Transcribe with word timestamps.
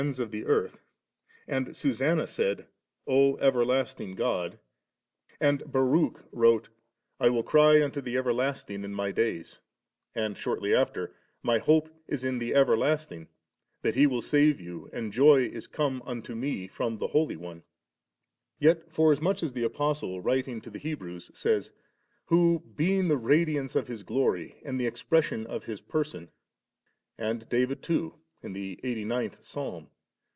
a^T'. 0.01 0.19
iv. 0.33 0.81
36. 1.47 1.99
TertuU. 2.01 2.65
Apol. 3.07 3.37
%y. 3.37 3.37
Lact. 3.37 3.37
tnsU 3.37 3.39
ir. 3.39 3.65
6, 3.85 3.99
8. 4.01 4.17
Hilar. 4.17 4.49
Trin. 5.45 5.51
ix. 5.55 5.63
Baruch 5.67 6.23
wrote, 6.31 6.69
* 6.95 7.05
I 7.19 7.29
will 7.29 7.43
cry 7.43 7.83
unto 7.83 8.01
the 8.01 8.17
Everlasting 8.17 8.83
in 8.83 8.95
my 8.95 9.11
days,' 9.11 9.59
and 10.15 10.35
shortly 10.35 10.73
after, 10.73 11.13
* 11.27 11.43
My 11.43 11.59
hope 11.59 11.89
is 12.07 12.23
in 12.23 12.39
the 12.39 12.55
Everlasting, 12.55 13.27
that 13.83 13.93
He 13.93 14.07
will 14.07 14.23
save 14.23 14.59
you, 14.59 14.89
and 14.91 15.13
joy 15.13 15.43
is 15.45 15.67
come 15.67 16.01
unto 16.03 16.33
me 16.33 16.67
from 16.67 16.97
the 16.97 17.09
Holy 17.09 17.35
One 17.37 17.61
*;' 17.91 18.27
yet 18.59 18.91
forasmuch 18.91 19.43
as 19.43 19.53
the 19.53 19.63
Apostle, 19.65 20.19
writing 20.19 20.61
to 20.61 20.71
the 20.71 20.79
Hebrews, 20.79 21.29
says, 21.35 21.73
*Who 22.25 22.63
being 22.75 23.07
the 23.07 23.17
radiance 23.17 23.75
of 23.75 23.87
His 23.87 24.01
glory 24.01 24.57
and 24.65 24.79
the 24.79 24.87
Expression 24.87 25.45
of 25.45 25.65
His 25.65 25.79
Person 25.79 26.25
5;' 26.25 26.31
and 27.27 27.49
David 27.49 27.83
too 27.83 28.15
in 28.43 28.53
the 28.53 28.79
eighty 28.83 29.05
ninth 29.05 29.43
Psalm. 29.43 29.87